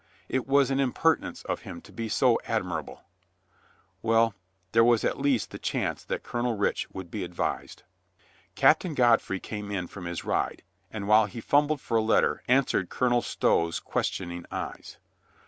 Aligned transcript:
It 0.27 0.47
was_ 0.47 0.71
an 0.71 0.79
impertinence 0.79 1.43
of 1.43 1.59
him 1.61 1.79
to 1.81 1.91
be 1.91 2.09
admirable... 2.47 3.03
Well, 4.01 4.33
there 4.71 4.83
was 4.83 5.03
at 5.03 5.19
least 5.21 5.51
the 5.51 5.59
chance 5.59 6.03
that 6.05 6.23
Colonel 6.23 6.57
Rich 6.57 6.89
would 6.89 7.11
be 7.11 7.23
advised. 7.23 7.83
Captain 8.55 8.95
Godfre)'^ 8.95 9.39
came 9.39 9.69
in 9.69 9.85
from 9.85 10.05
his 10.05 10.25
ride, 10.25 10.63
and 10.89 11.07
while 11.07 11.27
he 11.27 11.39
fumbled 11.39 11.81
for 11.81 11.97
a 11.97 12.01
letter, 12.01 12.41
answered 12.47 12.89
Colonel 12.89 13.21
Stow's 13.21 13.79
questioning 13.79 14.43
eyes. 14.49 14.97